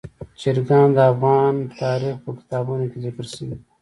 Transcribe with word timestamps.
چرګان 0.39 0.87
د 0.95 0.97
افغان 1.11 1.55
تاریخ 1.81 2.15
په 2.23 2.31
کتابونو 2.39 2.85
کې 2.91 2.97
ذکر 3.05 3.25
شوي 3.33 3.45
دي. 3.49 3.57